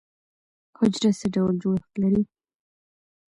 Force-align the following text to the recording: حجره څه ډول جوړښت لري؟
حجره 0.77 1.11
څه 1.19 1.27
ډول 1.35 1.55
جوړښت 1.63 1.91
لري؟ 2.01 2.23